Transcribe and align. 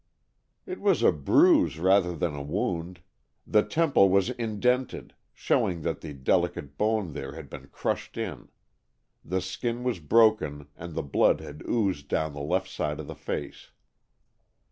"It 0.65 0.81
was 0.81 1.03
a 1.03 1.11
bruise 1.11 1.77
rather 1.77 2.15
than 2.15 2.33
a 2.33 2.41
wound. 2.41 3.01
The 3.45 3.61
temple 3.61 4.09
was 4.09 4.31
indented, 4.31 5.13
showing 5.31 5.83
that 5.83 6.01
the 6.01 6.11
delicate 6.11 6.75
bone 6.75 7.13
there 7.13 7.33
had 7.33 7.51
been 7.51 7.67
crushed 7.67 8.17
in. 8.17 8.49
The 9.23 9.41
skin 9.41 9.83
was 9.83 9.99
broken, 9.99 10.69
and 10.75 10.95
the 10.95 11.03
blood 11.03 11.39
had 11.39 11.61
oozed 11.69 12.07
down 12.07 12.33
the 12.33 12.39
left 12.41 12.67
side 12.67 12.99
of 12.99 13.05
the 13.05 13.13
face." 13.13 13.69